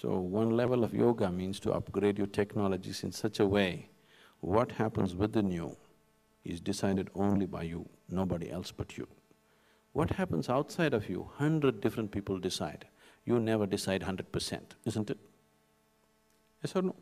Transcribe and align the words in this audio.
So 0.00 0.16
one 0.16 0.56
level 0.56 0.84
of 0.84 0.94
yoga 0.94 1.28
means 1.28 1.58
to 1.60 1.72
upgrade 1.72 2.18
your 2.18 2.28
technologies 2.28 3.02
in 3.02 3.10
such 3.10 3.40
a 3.40 3.46
way, 3.46 3.88
what 4.40 4.70
happens 4.70 5.16
within 5.16 5.50
you 5.50 5.76
is 6.44 6.60
decided 6.60 7.10
only 7.16 7.46
by 7.46 7.62
you, 7.62 7.88
nobody 8.08 8.48
else 8.48 8.70
but 8.70 8.96
you. 8.96 9.08
What 9.94 10.10
happens 10.10 10.48
outside 10.48 10.94
of 10.94 11.08
you, 11.08 11.30
hundred 11.34 11.80
different 11.80 12.12
people 12.12 12.38
decide. 12.38 12.86
You 13.24 13.40
never 13.40 13.66
decide 13.66 14.04
hundred 14.04 14.30
percent, 14.30 14.76
isn't 14.84 15.10
it? 15.10 15.18
Yes 16.62 16.76
or 16.76 16.82
no? 16.82 16.94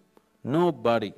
Nobody 0.42 1.12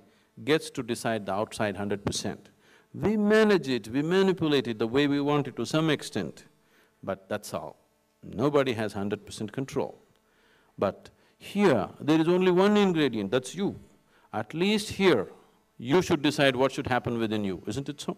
gets 0.45 0.71
to 0.71 0.83
decide 0.83 1.27
the 1.27 1.33
outside 1.33 1.77
hundred 1.77 2.05
percent. 2.05 2.49
We 2.93 3.17
manage 3.17 3.69
it, 3.69 3.87
we 3.87 4.03
manipulate 4.03 4.67
it 4.67 4.81
the 4.81 4.89
way 4.89 5.07
we 5.07 5.21
want 5.21 5.47
it 5.47 5.55
to 5.55 5.65
some 5.65 5.91
extent, 5.91 6.45
but 7.05 7.29
that's 7.29 7.55
all. 7.55 7.77
Nobody 8.25 8.73
has 8.73 8.95
hundred 8.95 9.25
percent 9.25 9.53
control. 9.53 10.03
But 10.77 11.11
here, 11.39 11.89
there 12.00 12.20
is 12.20 12.29
only 12.29 12.50
one 12.50 12.77
ingredient, 12.77 13.31
that's 13.31 13.54
you. 13.54 13.79
At 14.32 14.53
least 14.54 14.90
here, 14.90 15.31
you 15.79 16.03
should 16.03 16.21
decide 16.21 16.57
what 16.57 16.72
should 16.72 16.89
happen 16.89 17.18
within 17.18 17.44
you, 17.44 17.63
isn't 17.67 17.89
it 17.89 18.00
so? 18.00 18.17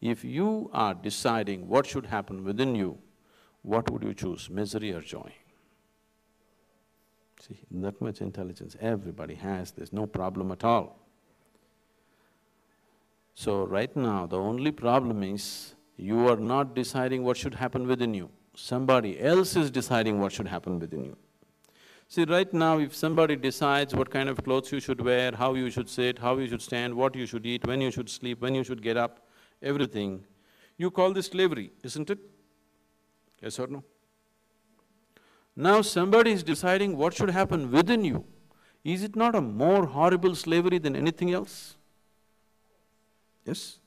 If 0.00 0.24
you 0.24 0.70
are 0.72 0.94
deciding 0.94 1.68
what 1.68 1.86
should 1.86 2.06
happen 2.06 2.44
within 2.44 2.74
you, 2.74 2.98
what 3.62 3.90
would 3.90 4.02
you 4.02 4.14
choose, 4.14 4.48
misery 4.48 4.92
or 4.92 5.00
joy? 5.00 5.32
See, 7.40 7.58
that 7.72 8.00
much 8.00 8.20
intelligence 8.20 8.76
everybody 8.80 9.34
has, 9.34 9.72
there's 9.72 9.92
no 9.92 10.06
problem 10.06 10.52
at 10.52 10.62
all. 10.62 10.98
So 13.34 13.64
right 13.64 13.94
now, 13.96 14.26
the 14.26 14.38
only 14.38 14.70
problem 14.70 15.22
is 15.22 15.74
you 15.96 16.28
are 16.28 16.36
not 16.36 16.74
deciding 16.74 17.24
what 17.24 17.36
should 17.36 17.54
happen 17.54 17.86
within 17.86 18.14
you. 18.14 18.30
Somebody 18.54 19.20
else 19.20 19.56
is 19.56 19.70
deciding 19.70 20.20
what 20.20 20.32
should 20.32 20.46
happen 20.46 20.78
within 20.78 21.04
you. 21.04 21.16
See, 22.12 22.24
right 22.24 22.52
now, 22.52 22.78
if 22.78 22.94
somebody 22.94 23.36
decides 23.36 23.94
what 23.94 24.10
kind 24.10 24.28
of 24.28 24.44
clothes 24.44 24.70
you 24.70 24.80
should 24.80 25.00
wear, 25.00 25.32
how 25.32 25.54
you 25.54 25.70
should 25.70 25.88
sit, 25.88 26.18
how 26.18 26.36
you 26.36 26.46
should 26.46 26.60
stand, 26.60 26.94
what 26.94 27.14
you 27.16 27.24
should 27.24 27.46
eat, 27.46 27.66
when 27.66 27.80
you 27.80 27.90
should 27.90 28.10
sleep, 28.10 28.42
when 28.42 28.54
you 28.54 28.62
should 28.62 28.82
get 28.82 28.98
up, 28.98 29.20
everything, 29.62 30.22
you 30.76 30.90
call 30.90 31.14
this 31.14 31.28
slavery, 31.28 31.70
isn't 31.82 32.10
it? 32.10 32.18
Yes 33.40 33.58
or 33.58 33.66
no? 33.66 33.82
Now 35.56 35.80
somebody 35.80 36.32
is 36.32 36.42
deciding 36.42 36.98
what 36.98 37.14
should 37.14 37.30
happen 37.30 37.70
within 37.70 38.04
you. 38.04 38.26
Is 38.84 39.02
it 39.04 39.16
not 39.16 39.34
a 39.34 39.40
more 39.40 39.86
horrible 39.86 40.34
slavery 40.34 40.76
than 40.76 40.94
anything 40.94 41.32
else? 41.32 41.78
Yes? 43.46 43.78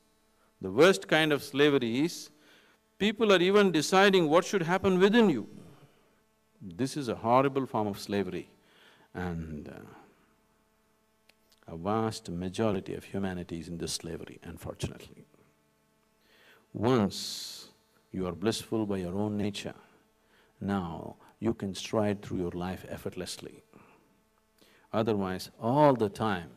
The 0.62 0.72
worst 0.72 1.08
kind 1.08 1.32
of 1.32 1.44
slavery 1.44 2.00
is 2.00 2.32
people 2.98 3.32
are 3.32 3.40
even 3.40 3.72
deciding 3.72 4.28
what 4.28 4.46
should 4.46 4.64
happen 4.64 4.98
within 4.98 5.30
you. 5.30 5.48
This 6.68 6.98
is 6.98 7.10
a 7.10 7.16
horrible 7.16 7.68
form 7.68 7.86
of 7.86 8.00
slavery 8.00 8.50
and 9.14 9.70
uh, 9.70 9.74
a 11.68 11.78
vast 11.78 12.30
majority 12.30 12.96
of 12.96 13.04
humanity 13.04 13.60
is 13.60 13.68
in 13.68 13.78
this 13.78 13.94
slavery, 13.94 14.40
unfortunately. 14.44 15.26
Once 16.74 17.68
you 18.12 18.26
are 18.26 18.32
blissful 18.32 18.88
by 18.88 18.98
your 18.98 19.14
own 19.14 19.38
nature, 19.38 19.76
now 20.60 21.18
you 21.40 21.54
can 21.54 21.76
stride 21.76 22.24
through 22.24 22.40
your 22.40 22.52
life 22.52 22.84
effortlessly. 22.90 23.62
Otherwise, 24.92 25.52
all 25.62 25.94
the 25.94 26.10
time, 26.10 26.50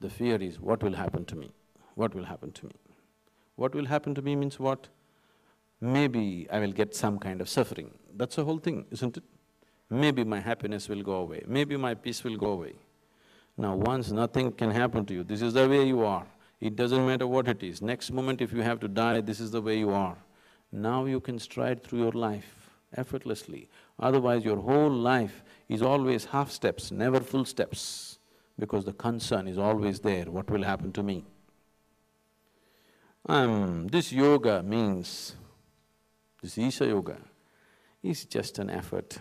the 0.00 0.08
fear 0.08 0.36
is, 0.36 0.60
what 0.60 0.84
will 0.84 0.94
happen 0.94 1.24
to 1.24 1.34
me? 1.34 1.50
What 1.96 2.14
will 2.14 2.24
happen 2.24 2.52
to 2.52 2.66
me? 2.66 2.76
What 3.56 3.74
will 3.74 3.86
happen 3.86 4.14
to 4.14 4.22
me 4.22 4.36
means 4.36 4.60
what? 4.60 4.86
Maybe 5.80 6.46
I 6.52 6.60
will 6.60 6.70
get 6.70 6.94
some 6.94 7.18
kind 7.18 7.40
of 7.40 7.48
suffering. 7.48 7.90
That's 8.14 8.36
the 8.36 8.44
whole 8.44 8.58
thing, 8.58 8.86
isn't 8.92 9.16
it? 9.16 9.24
Maybe 9.90 10.24
my 10.24 10.40
happiness 10.40 10.88
will 10.88 11.02
go 11.02 11.14
away, 11.14 11.42
maybe 11.46 11.76
my 11.76 11.94
peace 11.94 12.22
will 12.24 12.36
go 12.36 12.52
away. 12.52 12.74
Now 13.56 13.74
once 13.74 14.10
nothing 14.10 14.52
can 14.52 14.70
happen 14.70 15.04
to 15.06 15.14
you, 15.14 15.24
this 15.24 15.42
is 15.42 15.54
the 15.54 15.68
way 15.68 15.86
you 15.86 16.04
are, 16.04 16.26
it 16.60 16.76
doesn't 16.76 17.06
matter 17.06 17.26
what 17.26 17.48
it 17.48 17.62
is. 17.62 17.82
Next 17.82 18.10
moment 18.10 18.40
if 18.40 18.52
you 18.52 18.62
have 18.62 18.80
to 18.80 18.88
die, 18.88 19.20
this 19.20 19.40
is 19.40 19.50
the 19.50 19.60
way 19.60 19.78
you 19.78 19.90
are. 19.90 20.16
Now 20.70 21.06
you 21.06 21.20
can 21.20 21.38
stride 21.38 21.82
through 21.82 22.00
your 22.00 22.12
life 22.12 22.70
effortlessly. 22.96 23.68
Otherwise 23.98 24.44
your 24.44 24.56
whole 24.56 24.90
life 24.90 25.42
is 25.68 25.82
always 25.82 26.26
half 26.26 26.50
steps, 26.50 26.90
never 26.90 27.20
full 27.20 27.44
steps, 27.44 28.18
because 28.58 28.84
the 28.84 28.92
concern 28.92 29.46
is 29.48 29.58
always 29.58 30.00
there, 30.00 30.24
what 30.24 30.50
will 30.50 30.62
happen 30.62 30.92
to 30.92 31.02
me? 31.02 31.24
Um, 33.26 33.88
this 33.88 34.12
yoga 34.12 34.62
means, 34.62 35.34
this 36.42 36.56
Isha 36.56 36.86
Yoga 36.86 37.18
is 38.02 38.24
just 38.24 38.58
an 38.58 38.70
effort 38.70 39.18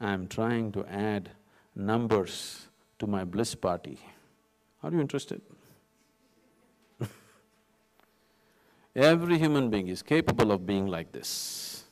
I'm 0.00 0.28
trying 0.28 0.72
to 0.72 0.84
add 0.86 1.30
numbers 1.74 2.68
to 2.98 3.06
my 3.06 3.24
bliss 3.24 3.54
party. 3.54 3.98
Are 4.82 4.92
you 4.92 5.00
interested? 5.00 5.42
Every 8.94 9.38
human 9.38 9.70
being 9.70 9.88
is 9.88 10.02
capable 10.02 10.52
of 10.52 10.66
being 10.66 10.86
like 10.86 11.12
this. 11.12 11.84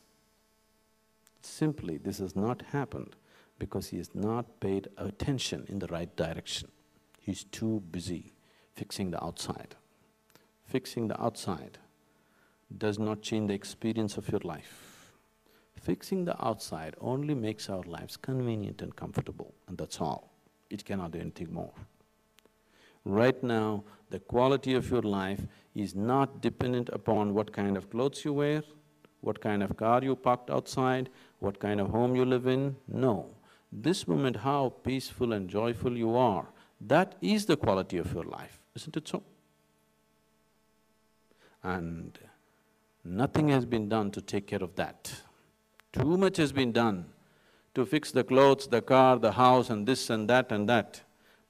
Simply, 1.41 1.97
this 1.97 2.19
has 2.19 2.37
not 2.37 2.63
happened 2.73 3.17
because 3.59 3.89
he 3.89 3.97
has 3.97 4.15
not 4.15 4.61
paid 4.61 4.89
attention 4.99 5.65
in 5.69 5.79
the 5.79 5.87
right 5.87 6.15
direction. 6.17 6.69
He's 7.19 7.45
too 7.45 7.83
busy 7.91 8.33
fixing 8.75 9.11
the 9.11 9.25
outside. 9.25 9.75
Fixing 10.65 11.09
the 11.09 11.21
outside 11.21 11.79
does 12.77 12.99
not 12.99 13.23
change 13.23 13.49
the 13.49 13.55
experience 13.55 14.17
of 14.17 14.29
your 14.29 14.41
life. 14.45 14.96
Fixing 15.87 16.25
the 16.25 16.45
outside 16.45 16.97
only 17.01 17.33
makes 17.33 17.71
our 17.71 17.85
lives 17.85 18.17
convenient 18.17 18.83
and 18.83 18.97
comfortable, 18.97 19.55
and 19.69 19.79
that's 19.79 20.01
all. 20.01 20.33
It 20.69 20.85
cannot 20.85 21.13
do 21.13 21.21
anything 21.21 21.53
more. 21.53 21.71
Right 23.05 23.41
now, 23.41 23.85
the 24.11 24.19
quality 24.19 24.75
of 24.75 24.91
your 24.91 25.03
life 25.03 25.43
is 25.77 25.95
not 25.95 26.41
dependent 26.41 26.89
upon 26.93 27.35
what 27.35 27.53
kind 27.53 27.77
of 27.77 27.89
clothes 27.89 28.25
you 28.25 28.33
wear, 28.33 28.65
what 29.21 29.41
kind 29.41 29.63
of 29.63 29.77
car 29.77 30.03
you 30.03 30.17
parked 30.17 30.51
outside, 30.51 31.09
what 31.39 31.61
kind 31.61 31.81
of 31.81 31.91
home 31.91 32.17
you 32.17 32.25
live 32.25 32.49
in, 32.49 32.75
no. 32.89 33.31
This 33.71 34.09
moment, 34.09 34.39
how 34.39 34.71
peaceful 34.83 35.33
and 35.35 35.49
joyful 35.49 35.97
you 35.97 36.17
are, 36.17 36.49
that 36.81 37.15
is 37.21 37.47
the 37.47 37.57
quality 37.57 37.99
of 37.99 38.13
your 38.13 38.25
life, 38.25 38.59
isn't 38.75 38.97
it 38.97 39.07
so? 39.07 39.23
And 41.63 42.19
nothing 43.05 43.51
has 43.51 43.65
been 43.65 43.89
done 43.89 44.11
to 44.11 44.21
take 44.21 44.49
care 44.49 44.65
of 44.65 44.75
that. 44.75 45.23
Too 45.99 46.19
much 46.19 46.37
has 46.37 46.53
been 46.53 46.73
done 46.73 47.07
to 47.75 47.87
fix 47.87 48.13
the 48.13 48.23
clothes, 48.23 48.67
the 48.67 48.83
car, 48.83 49.19
the 49.19 49.33
house 49.33 49.71
and 49.71 49.87
this 49.87 50.11
and 50.11 50.29
that 50.29 50.53
and 50.53 50.69
that, 50.69 51.01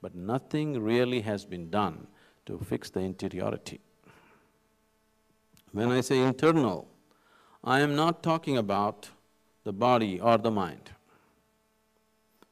but 0.01 0.15
nothing 0.15 0.81
really 0.81 1.21
has 1.23 1.45
been 1.45 1.69
done 1.69 2.07
to 2.47 2.59
fix 2.59 2.89
the 2.91 3.01
interiority. 3.01 3.81
When 5.73 5.91
I 5.91 6.01
say 6.01 6.21
internal, 6.21 6.87
I 7.65 7.81
am 7.81 7.97
not 7.97 8.23
talking 8.23 8.57
about 8.57 9.11
the 9.65 9.73
body 9.73 10.21
or 10.21 10.39
the 10.39 10.53
mind, 10.53 10.91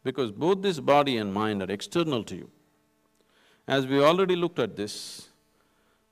because 0.02 0.32
both 0.32 0.62
this 0.62 0.80
body 0.80 1.16
and 1.16 1.32
mind 1.32 1.62
are 1.62 1.70
external 1.70 2.24
to 2.24 2.34
you. 2.34 2.50
As 3.68 3.86
we 3.86 4.02
already 4.02 4.34
looked 4.34 4.58
at 4.58 4.74
this, 4.74 5.28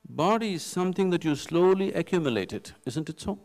body 0.07 0.53
is 0.53 0.63
something 0.63 1.09
that 1.09 1.25
you 1.25 1.35
slowly 1.35 1.93
accumulated, 1.93 2.71
isn't 2.85 3.09
it 3.09 3.19
so? 3.19 3.37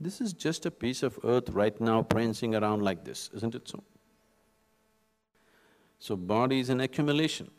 This 0.00 0.20
is 0.20 0.32
just 0.32 0.66
a 0.66 0.70
piece 0.70 1.02
of 1.02 1.18
earth 1.22 1.50
right 1.50 1.80
now 1.80 2.02
prancing 2.02 2.54
around 2.54 2.82
like 2.82 3.04
this, 3.04 3.30
isn't 3.34 3.54
it 3.54 3.68
so? 3.68 3.82
So 5.98 6.16
body 6.16 6.58
is 6.58 6.68
an 6.68 6.80
accumulation. 6.80 7.50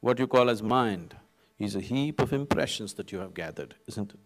What 0.00 0.18
you 0.18 0.26
call 0.26 0.48
as 0.48 0.62
mind 0.62 1.14
is 1.58 1.76
a 1.76 1.80
heap 1.80 2.20
of 2.20 2.32
impressions 2.32 2.94
that 2.94 3.12
you 3.12 3.18
have 3.18 3.34
gathered, 3.34 3.74
isn't 3.86 4.12
it? 4.12 4.20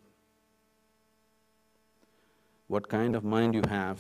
What 2.69 2.89
kind 2.89 3.17
of 3.17 3.25
mind 3.25 3.55
you 3.55 3.62
have 3.69 3.99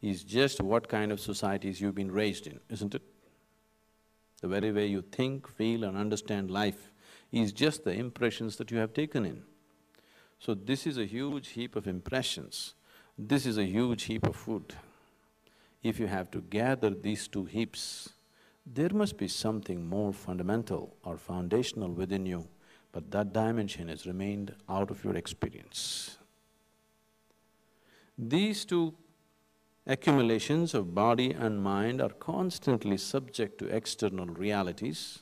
is 0.00 0.22
just 0.22 0.60
what 0.60 0.88
kind 0.88 1.10
of 1.10 1.18
societies 1.18 1.80
you've 1.80 1.94
been 1.94 2.12
raised 2.12 2.46
in, 2.46 2.60
isn't 2.70 2.94
it? 2.94 3.02
The 4.40 4.48
very 4.48 4.70
way 4.70 4.86
you 4.86 5.02
think, 5.02 5.48
feel 5.48 5.82
and 5.82 5.96
understand 5.96 6.50
life 6.50 6.90
is 7.32 7.52
just 7.52 7.84
the 7.84 7.92
impressions 7.92 8.56
that 8.56 8.70
you 8.70 8.78
have 8.78 8.92
taken 8.92 9.24
in. 9.24 9.42
So 10.44 10.52
this 10.52 10.86
is 10.86 10.98
a 10.98 11.06
huge 11.06 11.48
heap 11.48 11.74
of 11.74 11.86
impressions, 11.86 12.74
this 13.16 13.46
is 13.46 13.56
a 13.56 13.64
huge 13.64 14.02
heap 14.02 14.26
of 14.26 14.36
food. 14.36 14.74
If 15.82 15.98
you 15.98 16.06
have 16.06 16.30
to 16.32 16.42
gather 16.42 16.90
these 16.90 17.28
two 17.28 17.46
heaps, 17.46 18.10
there 18.66 18.90
must 18.90 19.16
be 19.16 19.26
something 19.26 19.88
more 19.88 20.12
fundamental 20.12 20.96
or 21.02 21.16
foundational 21.16 21.88
within 21.88 22.26
you, 22.26 22.46
but 22.92 23.10
that 23.12 23.32
dimension 23.32 23.88
has 23.88 24.06
remained 24.06 24.54
out 24.68 24.90
of 24.90 25.02
your 25.02 25.16
experience. 25.16 26.18
These 28.18 28.66
two 28.66 28.92
accumulations 29.86 30.74
of 30.74 30.94
body 30.94 31.30
and 31.30 31.62
mind 31.62 32.02
are 32.02 32.10
constantly 32.10 32.98
subject 32.98 33.56
to 33.60 33.74
external 33.74 34.26
realities 34.26 35.20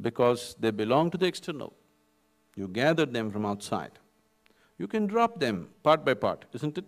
because 0.00 0.56
they 0.58 0.72
belong 0.72 1.12
to 1.12 1.18
the 1.18 1.26
external. 1.26 1.74
You 2.56 2.66
gathered 2.66 3.12
them 3.12 3.30
from 3.30 3.46
outside 3.46 4.00
you 4.78 4.86
can 4.86 5.06
drop 5.06 5.40
them 5.40 5.68
part 5.82 6.04
by 6.04 6.14
part, 6.14 6.44
isn't 6.52 6.78
it? 6.78 6.84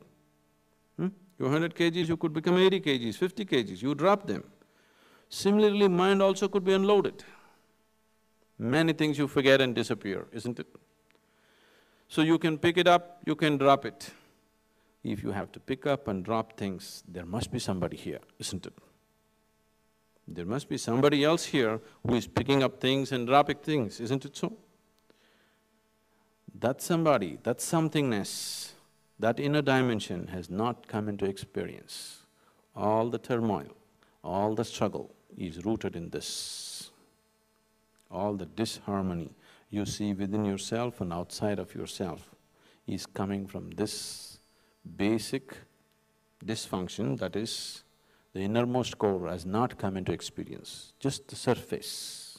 Hmm? 0.96 1.08
You're 1.38 1.50
hundred 1.50 1.74
kgs, 1.74 2.08
you 2.08 2.16
could 2.16 2.32
become 2.32 2.56
eighty 2.56 2.80
kgs, 2.80 3.16
fifty 3.16 3.44
kgs, 3.44 3.82
you 3.82 3.94
drop 3.94 4.26
them. 4.26 4.44
Similarly, 5.28 5.88
mind 5.88 6.22
also 6.22 6.48
could 6.48 6.64
be 6.64 6.72
unloaded. 6.72 7.24
Many 8.58 8.92
things 8.92 9.18
you 9.18 9.26
forget 9.26 9.60
and 9.60 9.74
disappear, 9.74 10.26
isn't 10.32 10.58
it? 10.58 10.66
So 12.08 12.22
you 12.22 12.38
can 12.38 12.58
pick 12.58 12.76
it 12.76 12.86
up, 12.86 13.20
you 13.24 13.34
can 13.36 13.56
drop 13.56 13.84
it. 13.84 14.10
If 15.02 15.22
you 15.22 15.30
have 15.30 15.50
to 15.52 15.60
pick 15.60 15.86
up 15.86 16.08
and 16.08 16.24
drop 16.24 16.56
things, 16.56 17.02
there 17.08 17.24
must 17.24 17.50
be 17.50 17.58
somebody 17.58 17.96
here, 17.96 18.20
isn't 18.38 18.66
it? 18.66 18.74
There 20.28 20.44
must 20.44 20.68
be 20.68 20.76
somebody 20.76 21.24
else 21.24 21.44
here 21.46 21.80
who 22.06 22.14
is 22.14 22.26
picking 22.26 22.62
up 22.62 22.80
things 22.80 23.12
and 23.12 23.26
dropping 23.26 23.58
things, 23.58 24.00
isn't 24.00 24.24
it 24.24 24.36
so? 24.36 24.52
That 26.60 26.82
somebody, 26.82 27.38
that 27.44 27.58
somethingness, 27.58 28.72
that 29.18 29.40
inner 29.40 29.62
dimension 29.62 30.28
has 30.28 30.50
not 30.50 30.86
come 30.86 31.08
into 31.08 31.24
experience. 31.24 32.18
All 32.76 33.08
the 33.08 33.18
turmoil, 33.18 33.74
all 34.22 34.54
the 34.54 34.64
struggle 34.64 35.10
is 35.38 35.64
rooted 35.64 35.96
in 35.96 36.10
this. 36.10 36.90
All 38.10 38.34
the 38.34 38.44
disharmony 38.44 39.30
you 39.70 39.86
see 39.86 40.12
within 40.12 40.44
yourself 40.44 41.00
and 41.00 41.14
outside 41.14 41.58
of 41.58 41.74
yourself 41.74 42.28
is 42.86 43.06
coming 43.06 43.46
from 43.46 43.70
this 43.70 44.38
basic 44.96 45.56
dysfunction 46.44 47.18
that 47.20 47.36
is 47.36 47.84
the 48.34 48.40
innermost 48.40 48.98
core 48.98 49.28
has 49.28 49.46
not 49.46 49.78
come 49.78 49.96
into 49.96 50.12
experience, 50.12 50.92
just 51.00 51.28
the 51.28 51.36
surface. 51.36 52.38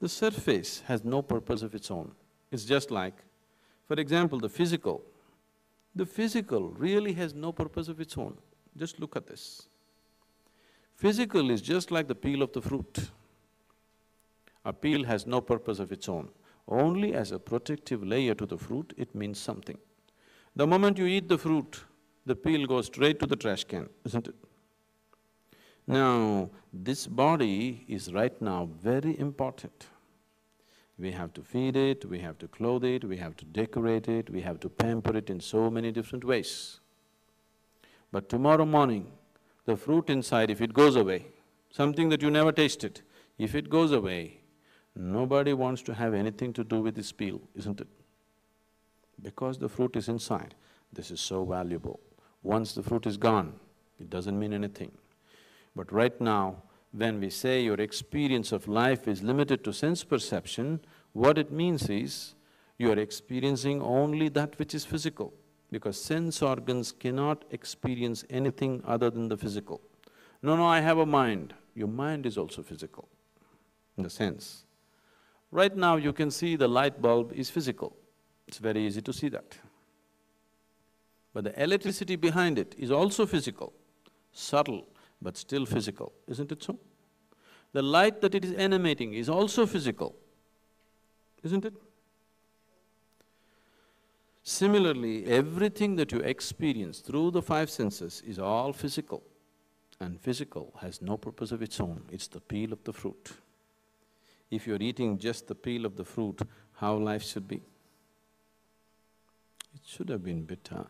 The 0.00 0.08
surface 0.08 0.82
has 0.86 1.04
no 1.04 1.22
purpose 1.22 1.62
of 1.62 1.74
its 1.74 1.90
own. 1.90 2.12
It's 2.50 2.64
just 2.64 2.90
like, 2.90 3.14
for 3.86 3.94
example, 3.94 4.38
the 4.38 4.48
physical. 4.48 5.02
The 5.94 6.06
physical 6.06 6.70
really 6.70 7.12
has 7.14 7.34
no 7.34 7.52
purpose 7.52 7.88
of 7.88 8.00
its 8.00 8.16
own. 8.16 8.36
Just 8.76 9.00
look 9.00 9.16
at 9.16 9.26
this. 9.26 9.68
Physical 10.94 11.50
is 11.50 11.60
just 11.60 11.90
like 11.90 12.08
the 12.08 12.14
peel 12.14 12.42
of 12.42 12.52
the 12.52 12.62
fruit. 12.62 13.10
A 14.64 14.72
peel 14.72 15.04
has 15.04 15.26
no 15.26 15.40
purpose 15.40 15.78
of 15.78 15.92
its 15.92 16.08
own. 16.08 16.28
Only 16.66 17.14
as 17.14 17.32
a 17.32 17.38
protective 17.38 18.02
layer 18.02 18.34
to 18.34 18.46
the 18.46 18.58
fruit, 18.58 18.92
it 18.96 19.14
means 19.14 19.38
something. 19.38 19.78
The 20.54 20.66
moment 20.66 20.98
you 20.98 21.06
eat 21.06 21.28
the 21.28 21.38
fruit, 21.38 21.84
the 22.26 22.36
peel 22.36 22.66
goes 22.66 22.86
straight 22.86 23.18
to 23.20 23.26
the 23.26 23.36
trash 23.36 23.64
can, 23.64 23.88
isn't 24.04 24.28
it? 24.28 24.34
Now, 25.86 26.50
this 26.72 27.06
body 27.06 27.84
is 27.88 28.12
right 28.12 28.40
now 28.42 28.68
very 28.82 29.18
important. 29.18 29.86
We 30.98 31.12
have 31.12 31.32
to 31.34 31.42
feed 31.42 31.76
it, 31.76 32.04
we 32.04 32.18
have 32.18 32.38
to 32.38 32.48
clothe 32.48 32.84
it, 32.84 33.04
we 33.04 33.18
have 33.18 33.36
to 33.36 33.44
decorate 33.44 34.08
it, 34.08 34.30
we 34.30 34.40
have 34.40 34.58
to 34.60 34.68
pamper 34.68 35.16
it 35.16 35.30
in 35.30 35.40
so 35.40 35.70
many 35.70 35.92
different 35.92 36.24
ways. 36.24 36.80
But 38.10 38.28
tomorrow 38.28 38.64
morning, 38.64 39.12
the 39.64 39.76
fruit 39.76 40.10
inside, 40.10 40.50
if 40.50 40.60
it 40.60 40.72
goes 40.72 40.96
away, 40.96 41.26
something 41.70 42.08
that 42.08 42.22
you 42.22 42.30
never 42.30 42.50
tasted, 42.50 43.02
if 43.38 43.54
it 43.54 43.70
goes 43.70 43.92
away, 43.92 44.40
nobody 44.96 45.52
wants 45.52 45.82
to 45.82 45.94
have 45.94 46.14
anything 46.14 46.52
to 46.54 46.64
do 46.64 46.80
with 46.80 46.96
this 46.96 47.12
peel, 47.12 47.40
isn't 47.54 47.80
it? 47.80 47.88
Because 49.22 49.58
the 49.58 49.68
fruit 49.68 49.94
is 49.94 50.08
inside, 50.08 50.54
this 50.92 51.10
is 51.10 51.20
so 51.20 51.44
valuable. 51.44 52.00
Once 52.42 52.72
the 52.72 52.82
fruit 52.82 53.06
is 53.06 53.16
gone, 53.16 53.52
it 54.00 54.10
doesn't 54.10 54.38
mean 54.38 54.52
anything. 54.52 54.90
But 55.76 55.92
right 55.92 56.20
now, 56.20 56.62
when 56.92 57.20
we 57.20 57.30
say 57.30 57.62
your 57.62 57.80
experience 57.80 58.52
of 58.52 58.66
life 58.66 59.06
is 59.06 59.22
limited 59.22 59.62
to 59.64 59.72
sense 59.72 60.04
perception, 60.04 60.80
what 61.12 61.38
it 61.38 61.52
means 61.52 61.88
is 61.88 62.34
you 62.78 62.90
are 62.90 62.98
experiencing 62.98 63.82
only 63.82 64.28
that 64.30 64.58
which 64.58 64.74
is 64.74 64.84
physical, 64.84 65.34
because 65.70 66.00
sense 66.00 66.40
organs 66.42 66.92
cannot 66.92 67.44
experience 67.50 68.24
anything 68.30 68.82
other 68.86 69.10
than 69.10 69.28
the 69.28 69.36
physical. 69.36 69.80
No, 70.42 70.56
no, 70.56 70.66
I 70.66 70.80
have 70.80 70.98
a 70.98 71.06
mind. 71.06 71.54
Your 71.74 71.88
mind 71.88 72.24
is 72.24 72.38
also 72.38 72.62
physical, 72.62 73.08
in 73.96 74.04
the 74.04 74.10
sense. 74.10 74.64
Right 75.50 75.76
now, 75.76 75.96
you 75.96 76.12
can 76.12 76.30
see 76.30 76.56
the 76.56 76.68
light 76.68 77.00
bulb 77.00 77.32
is 77.32 77.50
physical. 77.50 77.96
It's 78.46 78.58
very 78.58 78.86
easy 78.86 79.02
to 79.02 79.12
see 79.12 79.28
that. 79.28 79.56
But 81.34 81.44
the 81.44 81.62
electricity 81.62 82.16
behind 82.16 82.58
it 82.58 82.74
is 82.78 82.90
also 82.90 83.26
physical, 83.26 83.72
subtle, 84.32 84.86
but 85.20 85.36
still 85.36 85.66
physical, 85.66 86.12
isn't 86.26 86.52
it 86.52 86.62
so? 86.62 86.78
The 87.72 87.82
light 87.82 88.20
that 88.20 88.34
it 88.34 88.44
is 88.44 88.52
animating 88.52 89.14
is 89.14 89.28
also 89.28 89.66
physical, 89.66 90.14
isn't 91.42 91.64
it? 91.64 91.74
Similarly, 94.42 95.26
everything 95.26 95.96
that 95.96 96.10
you 96.10 96.20
experience 96.20 97.00
through 97.00 97.32
the 97.32 97.42
five 97.42 97.68
senses 97.68 98.22
is 98.26 98.38
all 98.38 98.72
physical, 98.72 99.22
and 100.00 100.18
physical 100.18 100.72
has 100.80 101.02
no 101.02 101.16
purpose 101.16 101.52
of 101.52 101.60
its 101.60 101.78
own, 101.80 102.02
it's 102.10 102.28
the 102.28 102.40
peel 102.40 102.72
of 102.72 102.82
the 102.84 102.92
fruit. 102.92 103.32
If 104.50 104.66
you're 104.66 104.80
eating 104.80 105.18
just 105.18 105.46
the 105.48 105.54
peel 105.54 105.84
of 105.84 105.96
the 105.96 106.04
fruit, 106.04 106.40
how 106.72 106.94
life 106.94 107.22
should 107.22 107.46
be? 107.46 107.56
It 109.74 109.82
should 109.84 110.08
have 110.08 110.24
been 110.24 110.44
bitter. 110.44 110.86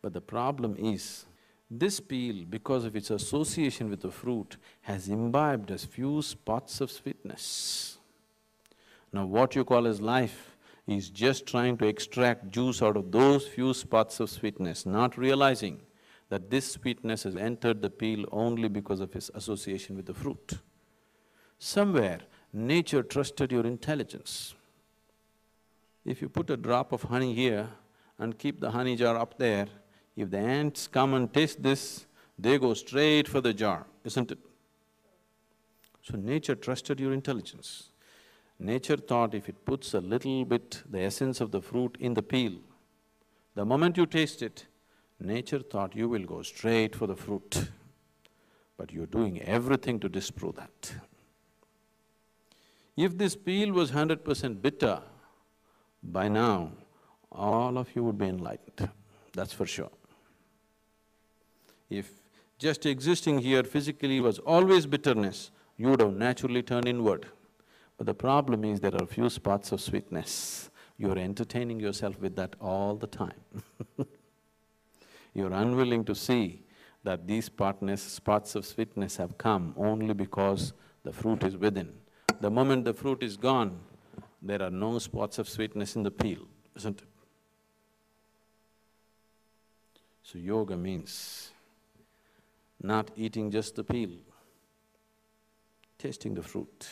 But 0.00 0.12
the 0.12 0.20
problem 0.20 0.76
is, 0.78 1.26
this 1.70 2.00
peel, 2.00 2.44
because 2.48 2.84
of 2.84 2.96
its 2.96 3.10
association 3.10 3.88
with 3.88 4.00
the 4.00 4.10
fruit, 4.10 4.56
has 4.82 5.08
imbibed 5.08 5.70
a 5.70 5.78
few 5.78 6.20
spots 6.20 6.80
of 6.80 6.90
sweetness. 6.90 7.98
Now 9.12 9.26
what 9.26 9.54
you 9.54 9.64
call 9.64 9.86
as 9.86 10.00
life 10.00 10.56
is 10.86 11.10
just 11.10 11.46
trying 11.46 11.76
to 11.78 11.86
extract 11.86 12.50
juice 12.50 12.82
out 12.82 12.96
of 12.96 13.12
those 13.12 13.46
few 13.46 13.72
spots 13.72 14.18
of 14.18 14.30
sweetness, 14.30 14.84
not 14.84 15.16
realizing 15.16 15.82
that 16.28 16.50
this 16.50 16.72
sweetness 16.72 17.22
has 17.24 17.36
entered 17.36 17.82
the 17.82 17.90
peel 17.90 18.24
only 18.32 18.68
because 18.68 19.00
of 19.00 19.14
its 19.14 19.30
association 19.34 19.96
with 19.96 20.06
the 20.06 20.14
fruit. 20.14 20.58
Somewhere, 21.58 22.20
nature 22.52 23.02
trusted 23.02 23.52
your 23.52 23.66
intelligence. 23.66 24.54
If 26.04 26.22
you 26.22 26.28
put 26.28 26.50
a 26.50 26.56
drop 26.56 26.92
of 26.92 27.02
honey 27.02 27.34
here 27.34 27.68
and 28.18 28.38
keep 28.38 28.60
the 28.60 28.70
honey 28.70 28.96
jar 28.96 29.16
up 29.16 29.38
there, 29.38 29.66
if 30.20 30.30
the 30.30 30.38
ants 30.38 30.86
come 30.86 31.14
and 31.14 31.32
taste 31.32 31.62
this, 31.62 32.06
they 32.38 32.58
go 32.58 32.74
straight 32.74 33.28
for 33.28 33.40
the 33.40 33.52
jar, 33.52 33.86
isn't 34.04 34.30
it? 34.30 34.38
So 36.02 36.16
nature 36.16 36.54
trusted 36.54 37.00
your 37.00 37.12
intelligence. 37.12 37.90
Nature 38.58 38.96
thought 38.96 39.34
if 39.34 39.48
it 39.48 39.64
puts 39.64 39.94
a 39.94 40.00
little 40.00 40.44
bit, 40.44 40.82
the 40.88 41.00
essence 41.00 41.40
of 41.40 41.50
the 41.50 41.60
fruit 41.60 41.96
in 42.00 42.14
the 42.14 42.22
peel, 42.22 42.54
the 43.54 43.64
moment 43.64 43.96
you 43.96 44.06
taste 44.06 44.42
it, 44.42 44.66
nature 45.18 45.60
thought 45.60 45.94
you 45.96 46.08
will 46.08 46.24
go 46.24 46.42
straight 46.42 46.94
for 46.94 47.06
the 47.06 47.16
fruit. 47.16 47.70
But 48.76 48.92
you're 48.92 49.06
doing 49.06 49.42
everything 49.42 50.00
to 50.00 50.08
disprove 50.08 50.56
that. 50.56 50.94
If 52.96 53.16
this 53.16 53.36
peel 53.36 53.72
was 53.72 53.90
hundred 53.90 54.24
percent 54.24 54.62
bitter, 54.62 55.02
by 56.02 56.28
now, 56.28 56.72
all 57.30 57.76
of 57.76 57.94
you 57.94 58.04
would 58.04 58.18
be 58.18 58.26
enlightened, 58.26 58.90
that's 59.34 59.52
for 59.52 59.66
sure. 59.66 59.90
If 61.90 62.10
just 62.58 62.86
existing 62.86 63.40
here 63.40 63.64
physically 63.64 64.20
was 64.20 64.38
always 64.38 64.86
bitterness, 64.86 65.50
you 65.76 65.88
would 65.88 66.00
have 66.00 66.14
naturally 66.14 66.62
turned 66.62 66.86
inward. 66.86 67.26
But 67.98 68.06
the 68.06 68.14
problem 68.14 68.64
is 68.64 68.80
there 68.80 68.94
are 68.94 69.06
few 69.06 69.28
spots 69.28 69.72
of 69.72 69.80
sweetness. 69.80 70.70
You're 70.96 71.18
entertaining 71.18 71.80
yourself 71.80 72.18
with 72.20 72.36
that 72.36 72.54
all 72.60 72.94
the 72.94 73.06
time 73.06 73.40
You're 75.34 75.52
unwilling 75.52 76.04
to 76.04 76.14
see 76.14 76.62
that 77.04 77.26
these 77.26 77.48
partners, 77.48 78.02
spots 78.02 78.54
of 78.54 78.66
sweetness 78.66 79.16
have 79.16 79.38
come 79.38 79.74
only 79.76 80.12
because 80.12 80.72
the 81.04 81.12
fruit 81.12 81.44
is 81.44 81.56
within. 81.56 81.92
The 82.40 82.50
moment 82.50 82.84
the 82.84 82.94
fruit 82.94 83.22
is 83.22 83.36
gone, 83.36 83.78
there 84.42 84.62
are 84.62 84.70
no 84.70 84.98
spots 84.98 85.38
of 85.38 85.48
sweetness 85.48 85.96
in 85.96 86.02
the 86.02 86.10
peel, 86.10 86.46
isn't 86.76 87.00
it? 87.00 87.06
So 90.22 90.38
yoga 90.38 90.76
means 90.76 91.50
not 92.82 93.10
eating 93.16 93.50
just 93.50 93.76
the 93.76 93.84
peel, 93.84 94.10
tasting 95.98 96.34
the 96.34 96.42
fruit. 96.42 96.88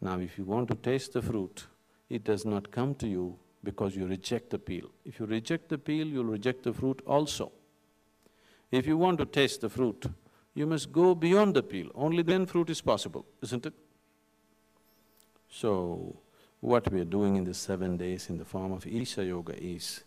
Now 0.00 0.18
if 0.18 0.36
you 0.38 0.44
want 0.44 0.68
to 0.68 0.74
taste 0.74 1.14
the 1.14 1.22
fruit, 1.22 1.66
it 2.10 2.24
does 2.24 2.44
not 2.44 2.70
come 2.70 2.94
to 2.96 3.08
you 3.08 3.36
because 3.62 3.96
you 3.96 4.06
reject 4.06 4.50
the 4.50 4.58
peel. 4.58 4.90
If 5.04 5.18
you 5.18 5.26
reject 5.26 5.70
the 5.70 5.78
peel, 5.78 6.06
you'll 6.06 6.24
reject 6.24 6.64
the 6.64 6.72
fruit 6.72 7.00
also. 7.06 7.50
If 8.70 8.86
you 8.86 8.98
want 8.98 9.18
to 9.18 9.24
taste 9.24 9.62
the 9.62 9.70
fruit, 9.70 10.04
you 10.54 10.66
must 10.66 10.92
go 10.92 11.14
beyond 11.14 11.54
the 11.54 11.62
peel, 11.62 11.90
only 11.94 12.22
then 12.22 12.46
fruit 12.46 12.70
is 12.70 12.80
possible, 12.80 13.24
isn't 13.42 13.66
it? 13.66 13.72
So, 15.50 16.16
what 16.60 16.90
we 16.92 17.00
are 17.00 17.04
doing 17.06 17.36
in 17.36 17.44
the 17.44 17.54
seven 17.54 17.96
days 17.96 18.28
in 18.28 18.38
the 18.38 18.44
form 18.44 18.72
of 18.72 18.86
Isha 18.86 19.24
Yoga 19.24 19.54
is 19.62 20.04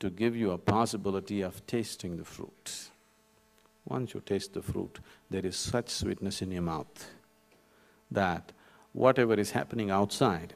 to 0.00 0.10
give 0.10 0.36
you 0.36 0.50
a 0.52 0.58
possibility 0.58 1.42
of 1.42 1.66
tasting 1.66 2.16
the 2.16 2.24
fruit. 2.24 2.90
Once 3.86 4.14
you 4.14 4.20
taste 4.20 4.54
the 4.54 4.62
fruit, 4.62 5.00
there 5.30 5.44
is 5.44 5.56
such 5.56 5.90
sweetness 5.90 6.40
in 6.40 6.50
your 6.50 6.62
mouth 6.62 7.10
that 8.10 8.52
whatever 8.92 9.34
is 9.34 9.50
happening 9.50 9.90
outside, 9.90 10.54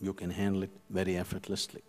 you 0.00 0.12
can 0.12 0.30
handle 0.30 0.64
it 0.64 0.70
very 0.90 1.16
effortlessly. 1.16 1.82